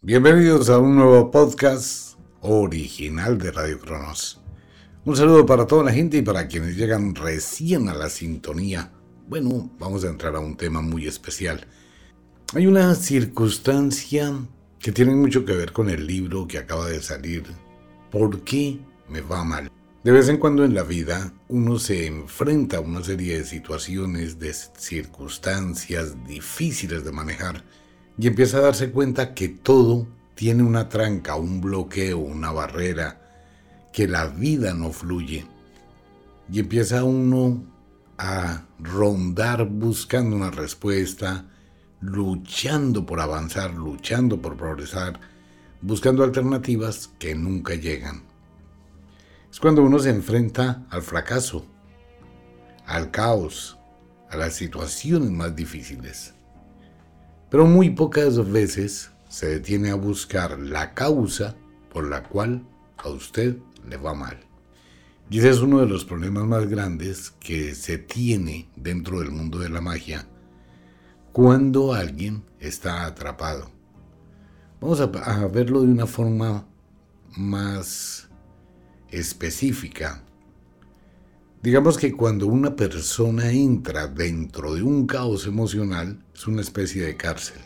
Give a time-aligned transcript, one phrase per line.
[0.00, 4.40] Bienvenidos a un nuevo podcast original de Radio Cronos.
[5.04, 8.92] Un saludo para toda la gente y para quienes llegan recién a la sintonía.
[9.26, 11.66] Bueno, vamos a entrar a un tema muy especial.
[12.54, 14.32] Hay una circunstancia
[14.78, 17.42] que tiene mucho que ver con el libro que acaba de salir.
[18.12, 18.78] ¿Por qué
[19.08, 19.68] me va mal?
[20.04, 24.38] De vez en cuando en la vida uno se enfrenta a una serie de situaciones,
[24.38, 27.64] de circunstancias difíciles de manejar
[28.18, 33.20] y empieza a darse cuenta que todo tiene una tranca, un bloqueo, una barrera,
[33.92, 35.46] que la vida no fluye.
[36.50, 37.64] Y empieza uno
[38.18, 41.46] a rondar buscando una respuesta,
[42.00, 45.20] luchando por avanzar, luchando por progresar,
[45.80, 48.22] buscando alternativas que nunca llegan.
[49.50, 51.64] Es cuando uno se enfrenta al fracaso,
[52.84, 53.78] al caos,
[54.30, 56.34] a las situaciones más difíciles.
[57.50, 61.56] Pero muy pocas veces se detiene a buscar la causa
[61.92, 62.66] por la cual
[62.96, 64.38] a usted le va mal.
[65.30, 69.58] Y ese es uno de los problemas más grandes que se tiene dentro del mundo
[69.58, 70.26] de la magia
[71.32, 73.70] cuando alguien está atrapado.
[74.80, 75.06] Vamos a,
[75.46, 76.66] verlo de una forma
[77.36, 78.28] más
[79.10, 80.22] específica.
[81.62, 87.16] Digamos que cuando una persona entra dentro de un caos emocional es una especie de
[87.16, 87.60] cárcel.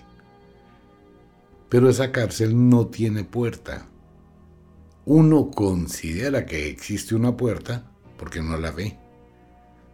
[1.68, 3.86] Pero esa cárcel no tiene puerta
[5.04, 8.96] uno considera que existe una puerta porque no la ve,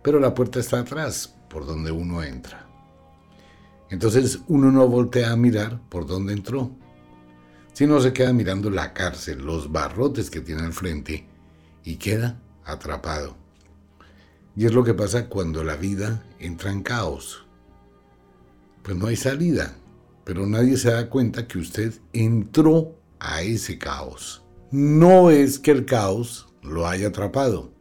[0.03, 2.67] pero la puerta está atrás, por donde uno entra.
[3.89, 6.71] Entonces uno no voltea a mirar por dónde entró,
[7.73, 11.27] sino se queda mirando la cárcel, los barrotes que tiene al frente
[11.85, 13.35] y queda atrapado.
[14.59, 17.47] Y es lo que pasa cuando la vida entra en caos.
[18.83, 19.75] Pues no hay salida,
[20.25, 25.87] pero nadie se da cuenta que usted entró a ese caos no es que el
[25.87, 27.73] caos lo haya atrapado.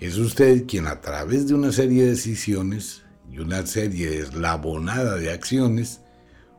[0.00, 5.16] Es usted quien a través de una serie de decisiones y una serie de eslabonada
[5.16, 6.00] de acciones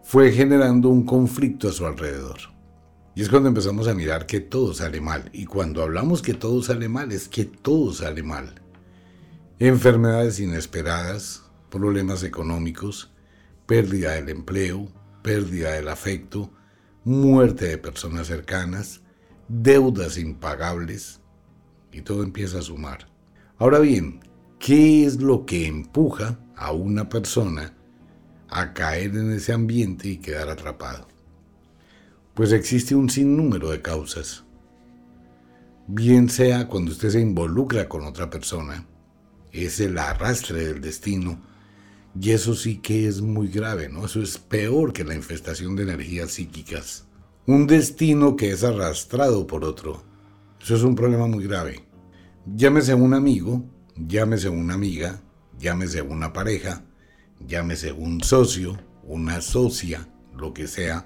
[0.03, 2.37] fue generando un conflicto a su alrededor.
[3.15, 5.29] Y es cuando empezamos a mirar que todo sale mal.
[5.33, 8.62] Y cuando hablamos que todo sale mal, es que todo sale mal.
[9.59, 13.11] Enfermedades inesperadas, problemas económicos,
[13.67, 14.87] pérdida del empleo,
[15.21, 16.51] pérdida del afecto,
[17.03, 19.01] muerte de personas cercanas,
[19.47, 21.21] deudas impagables
[21.91, 23.07] y todo empieza a sumar.
[23.59, 24.21] Ahora bien,
[24.57, 27.75] ¿qué es lo que empuja a una persona
[28.49, 31.07] a caer en ese ambiente y quedar atrapado?
[32.33, 34.45] Pues existe un sinnúmero de causas.
[35.85, 38.87] Bien sea cuando usted se involucra con otra persona,
[39.53, 41.41] es el arrastre del destino,
[42.19, 44.05] y eso sí que es muy grave, ¿no?
[44.05, 47.05] Eso es peor que la infestación de energías psíquicas
[47.45, 50.01] un destino que es arrastrado por otro.
[50.61, 51.83] Eso es un problema muy grave.
[52.45, 53.63] Llámese un amigo,
[53.97, 55.21] llámese una amiga,
[55.59, 56.85] llámese una pareja,
[57.45, 61.05] llámese un socio, una socia, lo que sea.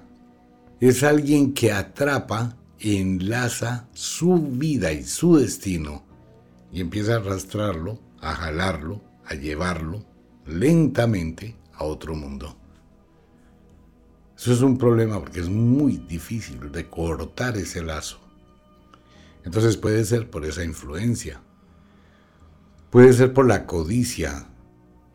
[0.80, 6.04] Es alguien que atrapa, enlaza su vida y su destino
[6.70, 10.04] y empieza a arrastrarlo, a jalarlo, a llevarlo
[10.46, 12.56] lentamente a otro mundo.
[14.36, 18.20] Eso es un problema porque es muy difícil de cortar ese lazo.
[19.44, 21.40] Entonces puede ser por esa influencia.
[22.90, 24.46] Puede ser por la codicia,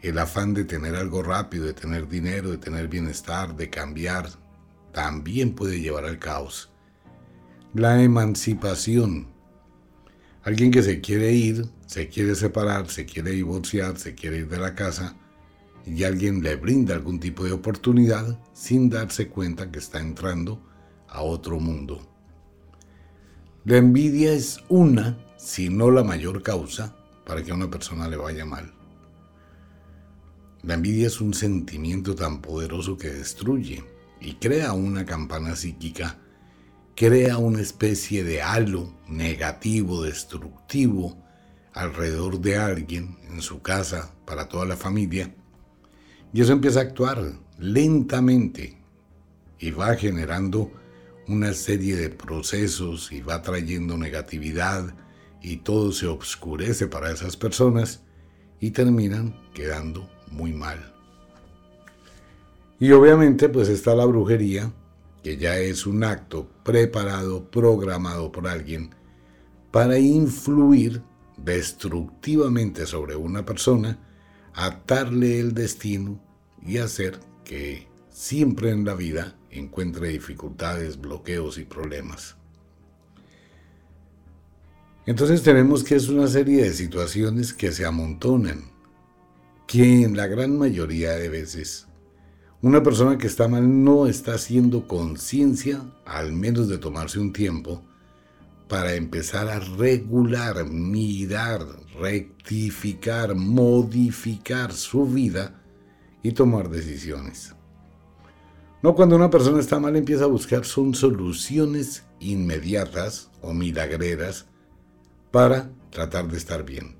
[0.02, 4.30] el afán de tener algo rápido, de tener dinero, de tener bienestar, de cambiar.
[4.92, 6.70] También puede llevar al caos.
[7.74, 9.28] La emancipación.
[10.44, 14.58] Alguien que se quiere ir, se quiere separar, se quiere divorciar, se quiere ir de
[14.58, 15.16] la casa
[15.86, 20.60] y alguien le brinda algún tipo de oportunidad sin darse cuenta que está entrando
[21.08, 22.02] a otro mundo.
[23.66, 26.96] La envidia es una, si no la mayor causa,
[27.28, 28.74] para que a una persona le vaya mal.
[30.64, 33.84] La envidia es un sentimiento tan poderoso que destruye
[34.20, 36.18] y crea una campana psíquica,
[36.96, 41.23] crea una especie de halo negativo, destructivo,
[41.74, 45.34] alrededor de alguien, en su casa, para toda la familia,
[46.34, 48.78] y eso empieza a actuar lentamente
[49.60, 50.72] y va generando
[51.28, 54.96] una serie de procesos y va trayendo negatividad
[55.42, 58.02] y todo se oscurece para esas personas
[58.60, 60.94] y terminan quedando muy mal.
[62.80, 64.74] Y obviamente pues está la brujería,
[65.22, 68.90] que ya es un acto preparado, programado por alguien
[69.72, 71.02] para influir
[71.44, 74.00] destructivamente sobre una persona
[74.54, 76.20] atarle el destino
[76.66, 82.36] y hacer que siempre en la vida encuentre dificultades, bloqueos y problemas.
[85.06, 88.64] Entonces tenemos que es una serie de situaciones que se amontonan,
[89.68, 91.88] que en la gran mayoría de veces
[92.62, 97.84] una persona que está mal no está haciendo conciencia, al menos de tomarse un tiempo,
[98.68, 101.62] para empezar a regular, mirar,
[102.00, 105.62] rectificar, modificar su vida
[106.22, 107.54] y tomar decisiones.
[108.82, 114.46] No cuando una persona está mal empieza a buscar son soluciones inmediatas o milagreras
[115.32, 116.96] para tratar de estar bien.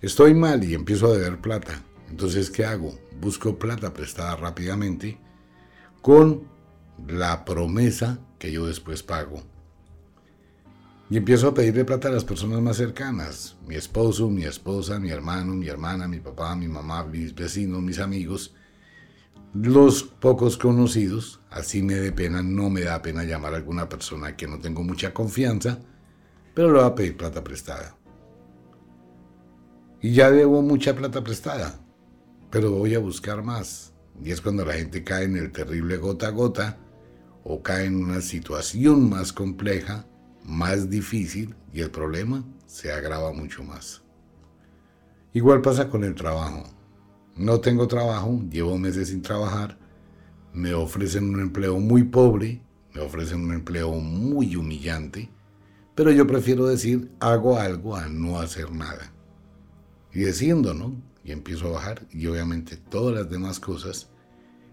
[0.00, 1.82] Estoy mal y empiezo a deber plata.
[2.10, 2.98] Entonces, ¿qué hago?
[3.20, 5.18] Busco plata prestada rápidamente
[6.02, 6.48] con
[7.06, 9.42] la promesa que yo después pago.
[11.10, 15.10] Y empiezo a pedirle plata a las personas más cercanas, mi esposo, mi esposa, mi
[15.10, 18.54] hermano, mi hermana, mi papá, mi mamá, mis vecinos, mis amigos,
[19.52, 24.34] los pocos conocidos, así me dé pena, no me da pena llamar a alguna persona
[24.34, 25.78] que no tengo mucha confianza,
[26.54, 27.96] pero le voy a pedir plata prestada.
[30.00, 31.80] Y ya debo mucha plata prestada,
[32.50, 33.92] pero voy a buscar más.
[34.22, 36.78] Y es cuando la gente cae en el terrible gota a gota
[37.42, 40.06] o cae en una situación más compleja,
[40.44, 44.02] más difícil y el problema se agrava mucho más.
[45.32, 46.64] Igual pasa con el trabajo.
[47.36, 49.76] No tengo trabajo, llevo meses sin trabajar,
[50.52, 52.62] me ofrecen un empleo muy pobre,
[52.94, 55.28] me ofrecen un empleo muy humillante,
[55.96, 59.12] pero yo prefiero decir hago algo a no hacer nada.
[60.12, 60.94] Y desciendo, ¿no?
[61.24, 64.10] Y empiezo a bajar y obviamente todas las demás cosas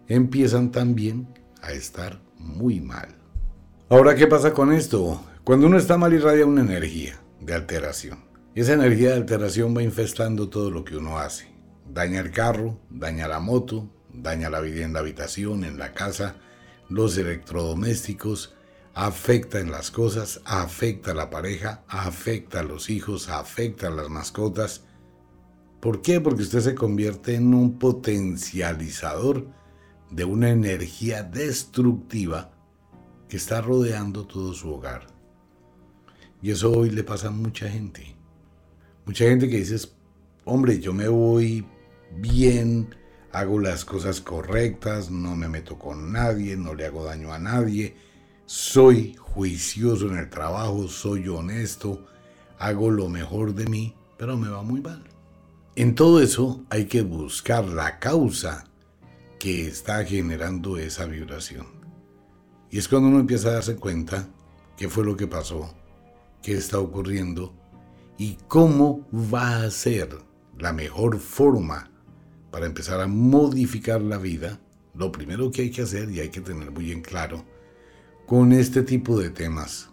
[0.07, 1.27] empiezan también
[1.63, 3.07] a estar muy mal.
[3.89, 5.21] Ahora, ¿qué pasa con esto?
[5.43, 8.19] Cuando uno está mal irradia una energía de alteración.
[8.53, 11.51] Esa energía de alteración va infestando todo lo que uno hace.
[11.91, 16.35] Daña el carro, daña la moto, daña la vivienda, habitación, en la casa,
[16.89, 18.53] los electrodomésticos,
[18.93, 24.09] afecta en las cosas, afecta a la pareja, afecta a los hijos, afecta a las
[24.09, 24.83] mascotas.
[25.79, 26.21] ¿Por qué?
[26.21, 29.47] Porque usted se convierte en un potencializador
[30.11, 32.51] de una energía destructiva
[33.27, 35.10] que está rodeando todo su hogar.
[36.41, 38.15] Y eso hoy le pasa a mucha gente.
[39.05, 39.89] Mucha gente que dice,
[40.45, 41.65] hombre, yo me voy
[42.17, 42.95] bien,
[43.31, 47.95] hago las cosas correctas, no me meto con nadie, no le hago daño a nadie,
[48.45, 52.05] soy juicioso en el trabajo, soy honesto,
[52.59, 55.03] hago lo mejor de mí, pero me va muy mal.
[55.75, 58.65] En todo eso hay que buscar la causa
[59.39, 61.65] que está generando esa vibración.
[62.69, 64.27] Y es cuando uno empieza a darse cuenta
[64.77, 65.73] qué fue lo que pasó,
[66.41, 67.53] qué está ocurriendo
[68.17, 70.09] y cómo va a ser
[70.57, 71.89] la mejor forma
[72.51, 74.59] para empezar a modificar la vida.
[74.93, 77.45] Lo primero que hay que hacer y hay que tener muy en claro
[78.25, 79.89] con este tipo de temas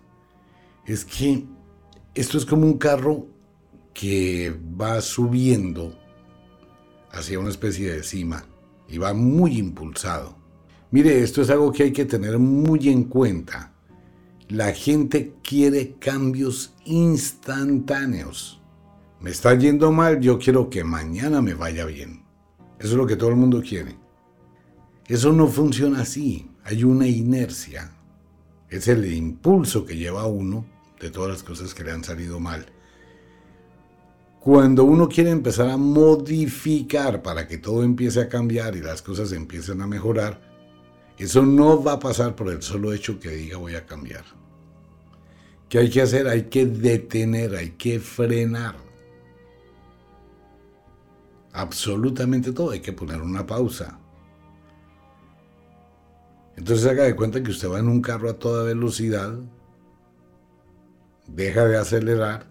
[0.87, 1.45] es que
[2.15, 3.27] esto es como un carro
[3.93, 5.99] que va subiendo
[7.11, 8.45] hacia una especie de cima
[8.89, 10.37] y va muy impulsado.
[10.91, 13.73] Mire, esto es algo que hay que tener muy en cuenta.
[14.49, 18.63] La gente quiere cambios instantáneos.
[19.21, 22.25] Me está yendo mal, yo quiero que mañana me vaya bien.
[22.79, 23.99] Eso es lo que todo el mundo quiere.
[25.07, 26.51] Eso no funciona así.
[26.65, 27.93] Hay una inercia.
[28.71, 30.65] Es el impulso que lleva a uno
[30.99, 32.65] de todas las cosas que le han salido mal.
[34.41, 39.33] Cuando uno quiere empezar a modificar para que todo empiece a cambiar y las cosas
[39.33, 40.41] empiecen a mejorar,
[41.19, 44.25] eso no va a pasar por el solo hecho que diga voy a cambiar.
[45.69, 46.29] ¿Qué hay que hacer?
[46.29, 48.75] Hay que detener, hay que frenar.
[51.53, 53.99] Absolutamente todo, hay que poner una pausa.
[56.57, 59.39] Entonces haga de cuenta que usted va en un carro a toda velocidad,
[61.27, 62.47] deja de acelerar,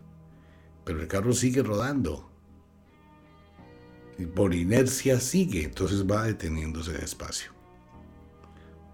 [0.86, 2.30] pero el carro sigue rodando.
[4.18, 7.52] Y por inercia sigue, entonces va deteniéndose despacio.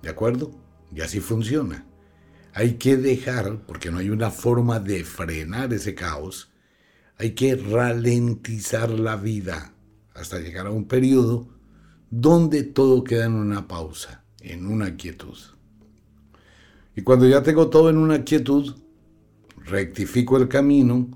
[0.01, 0.51] ¿De acuerdo?
[0.93, 1.85] Y así funciona.
[2.53, 6.51] Hay que dejar, porque no hay una forma de frenar ese caos,
[7.17, 9.73] hay que ralentizar la vida
[10.13, 11.47] hasta llegar a un periodo
[12.09, 15.37] donde todo queda en una pausa en una quietud.
[16.95, 18.75] Y cuando ya tengo todo en una quietud,
[19.65, 21.09] rectifico el camino,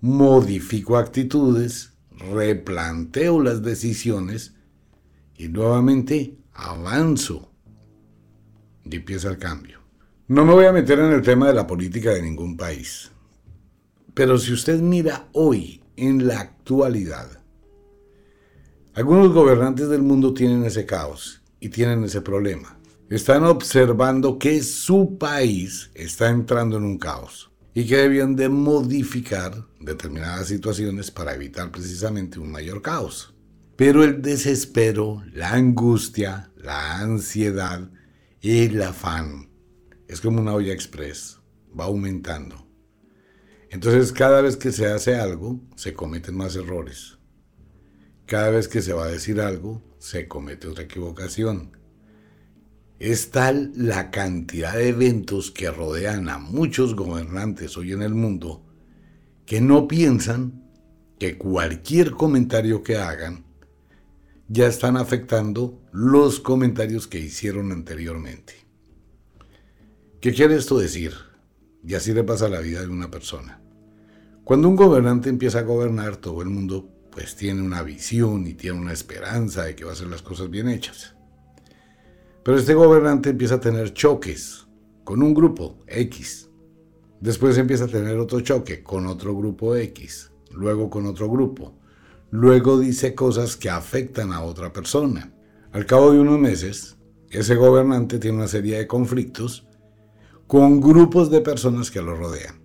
[0.00, 4.54] modifico actitudes, replanteo las decisiones
[5.38, 7.50] y nuevamente avanzo
[8.84, 9.75] y empieza el cambio.
[10.28, 13.12] No me voy a meter en el tema de la política de ningún país,
[14.12, 17.44] pero si usted mira hoy, en la actualidad,
[18.94, 22.76] algunos gobernantes del mundo tienen ese caos y tienen ese problema.
[23.08, 29.52] Están observando que su país está entrando en un caos y que debían de modificar
[29.78, 33.32] determinadas situaciones para evitar precisamente un mayor caos.
[33.76, 37.88] Pero el desespero, la angustia, la ansiedad,
[38.42, 39.50] el afán,
[40.08, 41.40] es como una olla express,
[41.78, 42.66] va aumentando.
[43.70, 47.18] Entonces cada vez que se hace algo, se cometen más errores.
[48.26, 51.76] Cada vez que se va a decir algo, se comete otra equivocación.
[52.98, 58.64] Es tal la cantidad de eventos que rodean a muchos gobernantes hoy en el mundo
[59.44, 60.64] que no piensan
[61.18, 63.44] que cualquier comentario que hagan
[64.48, 68.65] ya están afectando los comentarios que hicieron anteriormente.
[70.26, 71.12] ¿Qué quiere esto decir?
[71.86, 73.62] Y así le pasa a la vida de una persona.
[74.42, 78.76] Cuando un gobernante empieza a gobernar, todo el mundo pues tiene una visión y tiene
[78.76, 81.14] una esperanza de que va a hacer las cosas bien hechas.
[82.42, 84.66] Pero este gobernante empieza a tener choques
[85.04, 86.50] con un grupo X.
[87.20, 90.32] Después empieza a tener otro choque con otro grupo X.
[90.50, 91.78] Luego con otro grupo
[92.32, 95.32] luego dice cosas que afectan a otra persona.
[95.70, 96.96] Al cabo de unos meses,
[97.30, 99.65] ese gobernante tiene una serie de conflictos
[100.46, 102.60] con grupos de personas que lo rodean.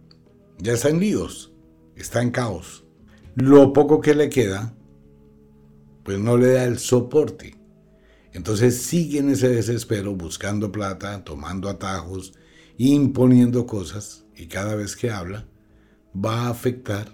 [0.59, 1.51] Ya está en líos,
[1.95, 2.85] está en caos.
[3.35, 4.75] Lo poco que le queda,
[6.03, 7.57] pues no le da el soporte.
[8.33, 12.33] Entonces sigue en ese desespero buscando plata, tomando atajos,
[12.77, 15.47] imponiendo cosas y cada vez que habla
[16.15, 17.11] va a afectar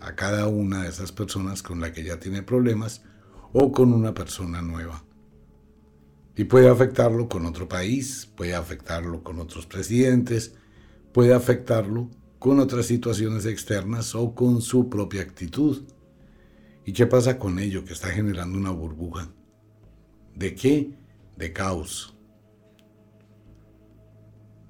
[0.00, 3.02] a cada una de esas personas con la que ya tiene problemas
[3.52, 5.04] o con una persona nueva.
[6.38, 10.54] Y puede afectarlo con otro país, puede afectarlo con otros presidentes,
[11.12, 15.82] puede afectarlo con otras situaciones externas o con su propia actitud.
[16.84, 19.32] ¿Y qué pasa con ello que está generando una burbuja?
[20.36, 20.96] ¿De qué?
[21.36, 22.16] De caos.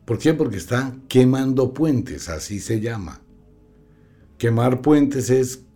[0.07, 0.33] ¿Por qué?
[0.33, 3.21] Porque está quemando puentes, así se llama.
[4.39, 5.67] Quemar puentes es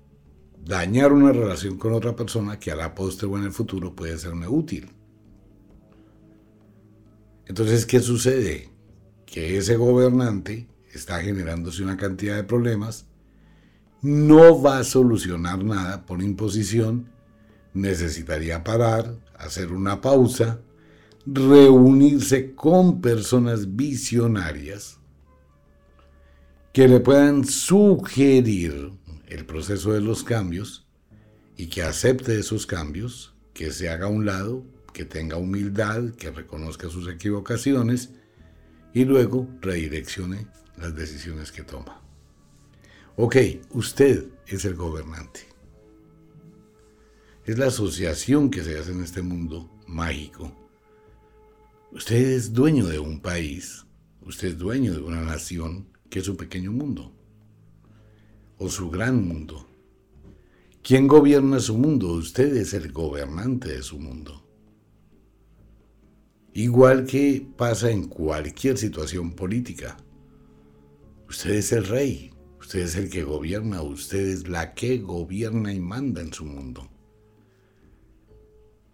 [0.65, 4.17] dañar una relación con otra persona que a la postre o en el futuro puede
[4.17, 4.91] serme útil.
[7.47, 8.71] Entonces, ¿qué sucede?
[9.27, 13.07] Que ese gobernante está generándose una cantidad de problemas,
[14.03, 17.09] no va a solucionar nada por imposición,
[17.73, 20.61] necesitaría parar, hacer una pausa,
[21.25, 24.99] reunirse con personas visionarias
[26.73, 28.93] que le puedan sugerir
[29.29, 30.87] el proceso de los cambios
[31.57, 36.31] y que acepte esos cambios, que se haga a un lado, que tenga humildad, que
[36.31, 38.11] reconozca sus equivocaciones
[38.93, 40.47] y luego redireccione
[40.77, 42.01] las decisiones que toma.
[43.17, 43.37] Ok,
[43.71, 45.41] usted es el gobernante.
[47.45, 50.53] Es la asociación que se hace en este mundo mágico.
[51.91, 53.85] Usted es dueño de un país,
[54.23, 57.13] usted es dueño de una nación que es su pequeño mundo
[58.59, 59.69] o su gran mundo.
[60.83, 62.13] ¿Quién gobierna su mundo?
[62.13, 64.43] Usted es el gobernante de su mundo.
[66.55, 69.97] Igual que pasa en cualquier situación política.
[71.29, 72.31] Usted es el rey,
[72.61, 76.89] usted es el que gobierna, usted es la que gobierna y manda en su mundo.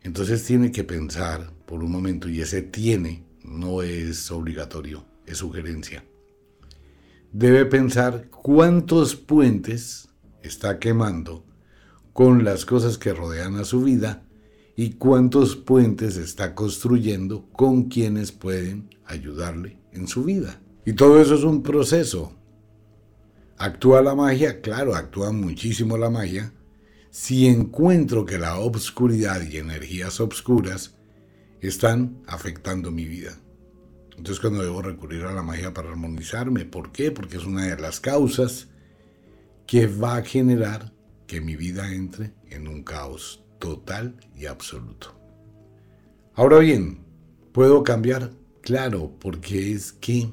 [0.02, 6.04] Entonces tiene que pensar por un momento, y ese tiene no es obligatorio, es sugerencia
[7.32, 10.08] debe pensar cuántos puentes
[10.42, 11.44] está quemando
[12.12, 14.24] con las cosas que rodean a su vida
[14.80, 20.60] y cuántos puentes está construyendo con quienes pueden ayudarle en su vida.
[20.84, 22.32] Y todo eso es un proceso.
[23.56, 24.60] ¿Actúa la magia?
[24.60, 26.52] Claro, actúa muchísimo la magia.
[27.10, 30.94] Si encuentro que la obscuridad y energías obscuras
[31.60, 33.36] están afectando mi vida.
[34.16, 37.10] Entonces cuando debo recurrir a la magia para armonizarme, ¿por qué?
[37.10, 38.68] Porque es una de las causas
[39.66, 40.92] que va a generar
[41.26, 45.14] que mi vida entre en un caos total y absoluto.
[46.34, 47.04] Ahora bien,
[47.52, 48.30] ¿puedo cambiar?
[48.62, 50.30] Claro, porque es que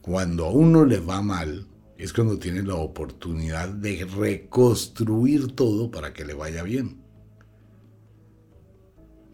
[0.00, 1.66] cuando a uno le va mal,
[1.96, 7.00] es cuando tiene la oportunidad de reconstruir todo para que le vaya bien.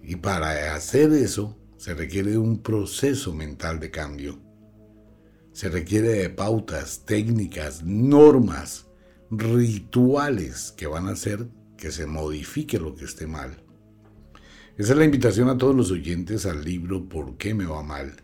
[0.03, 4.39] Y para hacer eso, se requiere de un proceso mental de cambio.
[5.53, 8.87] Se requiere de pautas, técnicas, normas,
[9.31, 11.49] rituales que van a hacer
[11.79, 13.63] que se modifique lo que esté mal.
[14.77, 18.17] Esa es la invitación a todos los oyentes al libro ¿Por qué me va mal?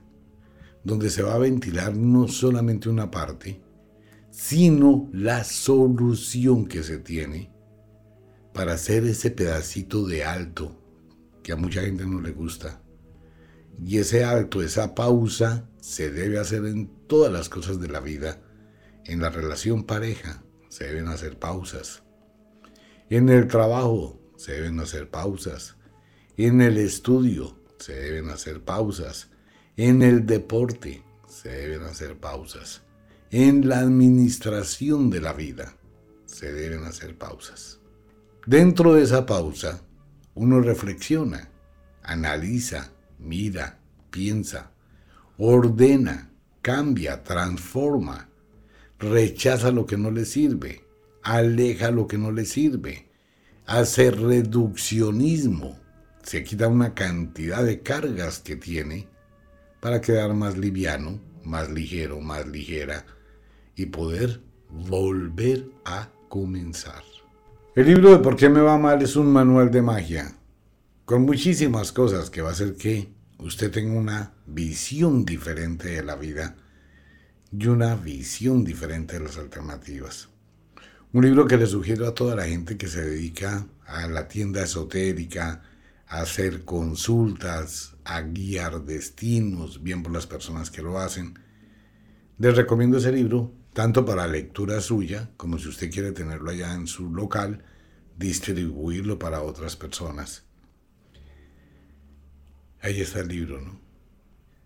[0.84, 3.60] donde se va a ventilar no solamente una parte,
[4.30, 7.50] sino la solución que se tiene
[8.52, 10.78] para hacer ese pedacito de alto
[11.42, 12.82] que a mucha gente no le gusta.
[13.82, 18.40] Y ese alto, esa pausa, se debe hacer en todas las cosas de la vida.
[19.04, 22.03] En la relación pareja se deben hacer pausas.
[23.10, 25.76] En el trabajo se deben hacer pausas.
[26.36, 29.28] En el estudio se deben hacer pausas.
[29.76, 32.82] En el deporte se deben hacer pausas.
[33.30, 35.74] En la administración de la vida
[36.24, 37.80] se deben hacer pausas.
[38.46, 39.82] Dentro de esa pausa,
[40.34, 41.50] uno reflexiona,
[42.02, 43.78] analiza, mira,
[44.10, 44.70] piensa,
[45.38, 46.30] ordena,
[46.62, 48.28] cambia, transforma,
[48.98, 50.83] rechaza lo que no le sirve,
[51.24, 53.08] aleja lo que no le sirve,
[53.66, 55.78] hace reduccionismo,
[56.22, 59.08] se quita una cantidad de cargas que tiene
[59.80, 63.04] para quedar más liviano, más ligero, más ligera
[63.74, 64.40] y poder
[64.70, 67.02] volver a comenzar.
[67.74, 69.02] El libro de ¿Por qué me va mal?
[69.02, 70.34] es un manual de magia
[71.04, 76.16] con muchísimas cosas que va a hacer que usted tenga una visión diferente de la
[76.16, 76.56] vida
[77.52, 80.28] y una visión diferente de las alternativas.
[81.14, 84.64] Un libro que le sugiero a toda la gente que se dedica a la tienda
[84.64, 85.62] esotérica,
[86.08, 91.38] a hacer consultas, a guiar destinos, bien por las personas que lo hacen.
[92.38, 96.88] Les recomiendo ese libro, tanto para lectura suya, como si usted quiere tenerlo allá en
[96.88, 97.62] su local,
[98.18, 100.42] distribuirlo para otras personas.
[102.80, 103.80] Ahí está el libro, ¿no?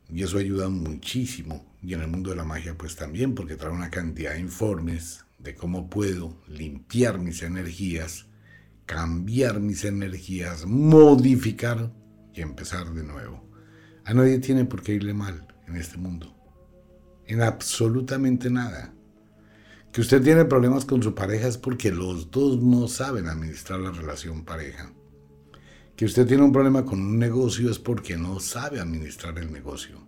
[0.09, 1.76] Y eso ayuda muchísimo.
[1.83, 5.26] Y en el mundo de la magia, pues también, porque trae una cantidad de informes
[5.38, 8.26] de cómo puedo limpiar mis energías,
[8.87, 11.92] cambiar mis energías, modificar
[12.35, 13.49] y empezar de nuevo.
[14.04, 16.35] A nadie tiene por qué irle mal en este mundo.
[17.26, 18.95] En absolutamente nada.
[19.92, 23.90] Que usted tiene problemas con su pareja es porque los dos no saben administrar la
[23.90, 24.92] relación pareja
[25.99, 30.08] que usted tiene un problema con un negocio es porque no sabe administrar el negocio.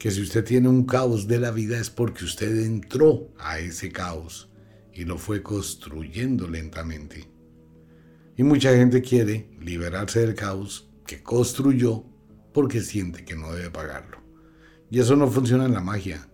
[0.00, 3.92] Que si usted tiene un caos de la vida es porque usted entró a ese
[3.92, 4.48] caos
[4.94, 7.28] y lo fue construyendo lentamente.
[8.34, 12.06] Y mucha gente quiere liberarse del caos que construyó
[12.54, 14.16] porque siente que no debe pagarlo.
[14.90, 16.26] Y eso no funciona en la magia.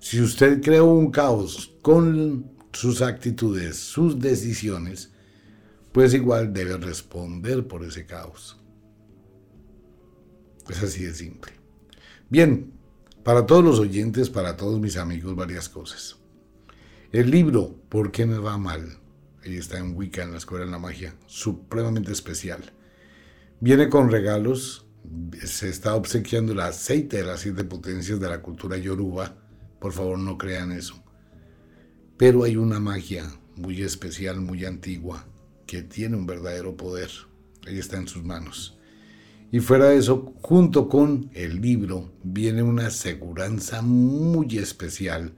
[0.00, 5.12] Si usted creó un caos con sus actitudes, sus decisiones,
[5.92, 8.60] pues igual debe responder por ese caos.
[10.68, 11.63] Es así de simple.
[12.30, 12.72] Bien,
[13.22, 16.16] para todos los oyentes, para todos mis amigos, varias cosas.
[17.12, 18.98] El libro ¿Por qué me va mal?
[19.44, 22.72] Ahí está en Wicca, en la Escuela de la Magia, supremamente especial.
[23.60, 24.86] Viene con regalos,
[25.44, 29.36] se está obsequiando el aceite de las siete potencias de la cultura yoruba.
[29.78, 31.02] Por favor, no crean eso.
[32.16, 35.26] Pero hay una magia muy especial, muy antigua,
[35.66, 37.10] que tiene un verdadero poder.
[37.66, 38.78] Ahí está en sus manos.
[39.54, 45.32] Y fuera de eso, junto con el libro, viene una aseguranza muy especial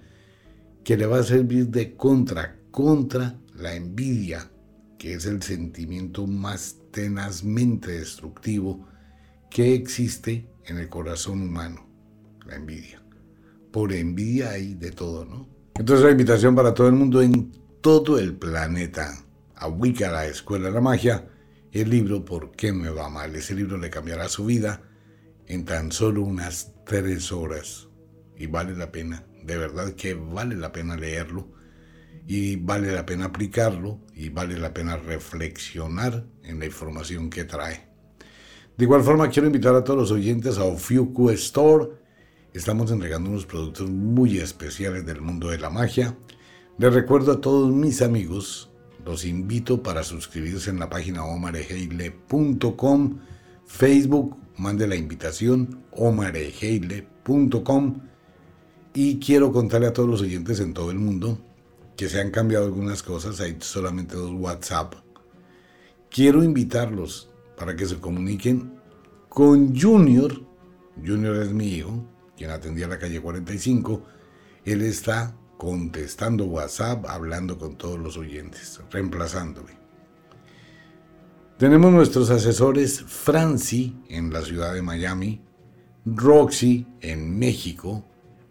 [0.84, 4.50] que le va a servir de contra, contra la envidia,
[4.96, 8.88] que es el sentimiento más tenazmente destructivo
[9.50, 11.86] que existe en el corazón humano,
[12.46, 13.02] la envidia.
[13.70, 15.46] Por envidia hay de todo, ¿no?
[15.74, 17.52] Entonces la invitación para todo el mundo en
[17.82, 19.14] todo el planeta
[19.56, 21.28] a Wicca, la Escuela de la Magia,
[21.72, 23.34] el libro ¿Por qué me va mal?
[23.36, 24.82] Ese libro le cambiará su vida
[25.46, 27.88] en tan solo unas tres horas.
[28.36, 31.48] Y vale la pena, de verdad que vale la pena leerlo.
[32.26, 37.86] Y vale la pena aplicarlo y vale la pena reflexionar en la información que trae.
[38.76, 41.92] De igual forma, quiero invitar a todos los oyentes a Ofiuku Store.
[42.52, 46.16] Estamos entregando unos productos muy especiales del mundo de la magia.
[46.78, 48.70] Les recuerdo a todos mis amigos
[49.06, 53.18] los invito para suscribirse en la página omareheile.com,
[53.64, 58.00] Facebook, mande la invitación omareheile.com
[58.92, 61.38] y quiero contarle a todos los oyentes en todo el mundo
[61.96, 64.94] que se han cambiado algunas cosas, hay solamente dos WhatsApp.
[66.10, 68.80] Quiero invitarlos para que se comuniquen
[69.28, 70.42] con Junior.
[70.96, 72.04] Junior es mi hijo,
[72.36, 74.02] quien atendía la calle 45.
[74.64, 79.72] Él está contestando WhatsApp, hablando con todos los oyentes, reemplazándome.
[81.58, 85.42] Tenemos nuestros asesores Franci en la ciudad de Miami,
[86.04, 88.04] Roxy en México,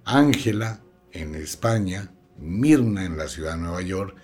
[0.03, 4.15] Ángela en España, Mirna en la ciudad de Nueva York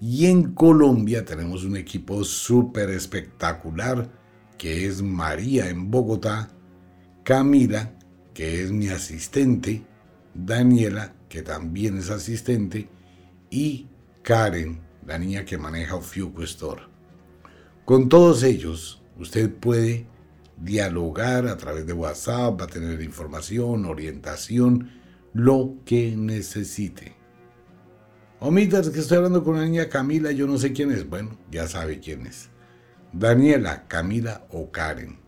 [0.00, 4.08] y en Colombia tenemos un equipo súper espectacular
[4.58, 6.50] que es María en Bogotá,
[7.24, 7.92] Camila,
[8.34, 9.84] que es mi asistente,
[10.34, 12.88] Daniela que también es asistente,
[13.50, 13.88] y
[14.22, 16.82] Karen, la niña que maneja Ofiuco Store.
[17.84, 20.06] Con todos ellos Usted puede
[20.58, 24.90] dialogar a través de WhatsApp, va a tener información, orientación,
[25.32, 27.14] lo que necesite.
[28.40, 31.08] Omitas que estoy hablando con la niña Camila, yo no sé quién es.
[31.08, 32.50] Bueno, ya sabe quién es.
[33.12, 35.18] Daniela, Camila o Karen.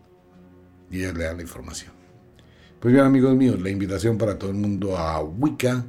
[0.91, 1.98] Y ella le da la información.
[2.79, 5.85] Pues bien, amigos míos, la invitación para todo el mundo a Wicca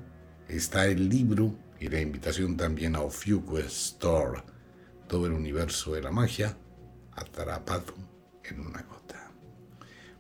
[0.48, 4.42] está el libro y la invitación también a Ofiuco Store,
[5.07, 6.57] todo el universo de la magia
[7.12, 7.94] atrapado
[8.42, 9.31] en una gota.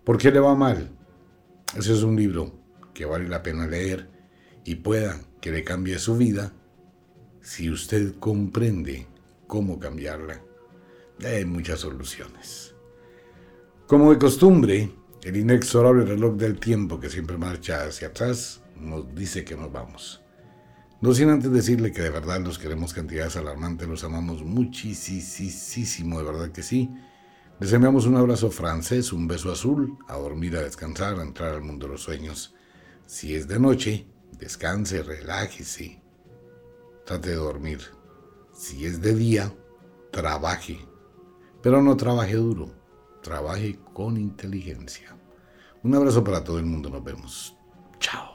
[0.04, 0.88] ¿Por qué le va mal?
[1.76, 2.52] Ese es un libro
[2.94, 4.08] que vale la pena leer
[4.64, 6.52] y pueda que le cambie su vida
[7.40, 9.08] si usted comprende
[9.48, 10.40] cómo cambiarla.
[11.24, 12.76] Hay muchas soluciones.
[13.88, 19.44] Como de costumbre, el inexorable reloj del tiempo que siempre marcha hacia atrás nos dice
[19.44, 20.22] que nos vamos.
[21.02, 26.24] No sin antes decirle que de verdad los queremos cantidades alarmantes, los amamos muchísimo, de
[26.24, 26.90] verdad que sí.
[27.58, 31.62] Les enviamos un abrazo francés, un beso azul, a dormir, a descansar, a entrar al
[31.62, 32.54] mundo de los sueños.
[33.06, 34.06] Si es de noche,
[34.38, 36.02] descanse, relájese,
[37.04, 37.80] trate de dormir.
[38.54, 39.52] Si es de día,
[40.10, 40.78] trabaje,
[41.62, 42.79] pero no trabaje duro
[43.22, 45.16] trabaje con inteligencia.
[45.82, 47.56] Un abrazo para todo el mundo, nos vemos.
[47.98, 48.29] Chao.